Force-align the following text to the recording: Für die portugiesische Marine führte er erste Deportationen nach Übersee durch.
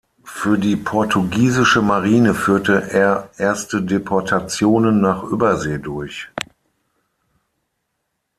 Für 0.23 0.57
die 0.57 0.77
portugiesische 0.77 1.83
Marine 1.83 2.33
führte 2.33 2.89
er 2.91 3.29
erste 3.37 3.83
Deportationen 3.83 4.99
nach 4.99 5.21
Übersee 5.21 5.77
durch. 5.77 6.29